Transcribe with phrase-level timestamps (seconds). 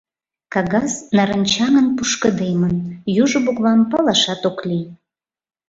[0.53, 2.75] Кагаз нарынчаҥын пушкыдемын,
[3.23, 4.85] южо буквам палашат ок лий.